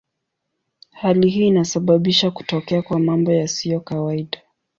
[0.91, 4.41] Hali hii inasababisha kutokea kwa mambo yasiyo kawaida.